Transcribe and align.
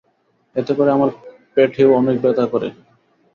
এতে 0.55 0.71
করে 0.77 0.89
আমার 0.91 1.09
পেটেও 1.53 1.89
অনেক 1.99 2.15
ব্যথা 2.23 2.45
করে 2.53 2.67